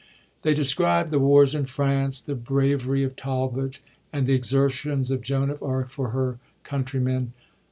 They 0.41 0.55
describe 0.55 1.11
the 1.11 1.19
wars 1.19 1.53
in 1.53 1.65
France, 1.67 2.21
the 2.21 2.33
bravery 2.33 3.03
of 3.03 3.15
Talbot, 3.15 3.77
and 4.11 4.25
the 4.25 4.33
exertions 4.33 5.11
of 5.11 5.21
Joan 5.21 5.51
of 5.51 5.61
Arc 5.61 5.89
for 5.91 6.09
her 6.09 6.39
countrymen. 6.63 7.33